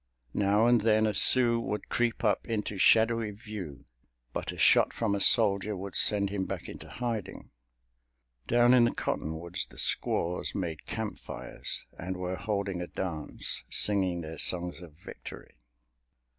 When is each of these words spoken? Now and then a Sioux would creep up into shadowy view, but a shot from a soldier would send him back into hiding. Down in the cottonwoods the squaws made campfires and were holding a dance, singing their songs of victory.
Now 0.33 0.65
and 0.65 0.81
then 0.81 1.05
a 1.05 1.13
Sioux 1.13 1.59
would 1.59 1.87
creep 1.89 2.23
up 2.23 2.47
into 2.47 2.79
shadowy 2.79 3.29
view, 3.29 3.85
but 4.33 4.51
a 4.51 4.57
shot 4.57 4.93
from 4.95 5.13
a 5.13 5.21
soldier 5.21 5.77
would 5.77 5.95
send 5.95 6.31
him 6.31 6.45
back 6.47 6.67
into 6.67 6.89
hiding. 6.89 7.51
Down 8.47 8.73
in 8.73 8.85
the 8.85 8.95
cottonwoods 8.95 9.67
the 9.67 9.77
squaws 9.77 10.55
made 10.55 10.87
campfires 10.87 11.83
and 11.99 12.17
were 12.17 12.35
holding 12.35 12.81
a 12.81 12.87
dance, 12.87 13.63
singing 13.69 14.21
their 14.21 14.39
songs 14.39 14.81
of 14.81 14.93
victory. 15.05 15.53